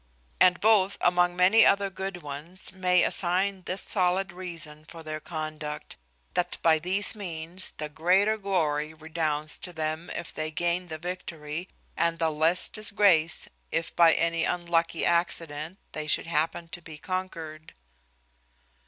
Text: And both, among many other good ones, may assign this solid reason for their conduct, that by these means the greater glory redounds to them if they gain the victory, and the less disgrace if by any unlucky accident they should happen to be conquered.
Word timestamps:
And 0.39 0.59
both, 0.59 0.97
among 0.99 1.35
many 1.35 1.63
other 1.63 1.91
good 1.91 2.23
ones, 2.23 2.73
may 2.73 3.03
assign 3.03 3.61
this 3.67 3.83
solid 3.83 4.33
reason 4.33 4.83
for 4.85 5.03
their 5.03 5.19
conduct, 5.19 5.95
that 6.33 6.57
by 6.63 6.79
these 6.79 7.13
means 7.13 7.73
the 7.73 7.87
greater 7.87 8.35
glory 8.39 8.95
redounds 8.95 9.59
to 9.59 9.71
them 9.71 10.09
if 10.15 10.33
they 10.33 10.49
gain 10.49 10.87
the 10.87 10.97
victory, 10.97 11.67
and 11.95 12.17
the 12.17 12.31
less 12.31 12.67
disgrace 12.67 13.47
if 13.71 13.95
by 13.95 14.13
any 14.13 14.43
unlucky 14.43 15.05
accident 15.05 15.77
they 15.91 16.07
should 16.07 16.25
happen 16.25 16.67
to 16.69 16.81
be 16.81 16.97
conquered. 16.97 17.75